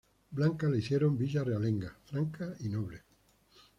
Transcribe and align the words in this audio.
Blanca 0.31 0.67
la 0.67 0.77
hicieron 0.79 1.15
villa 1.15 1.43
realenga, 1.43 1.95
franca 2.05 2.55
y 2.61 2.69
noble. 2.69 3.03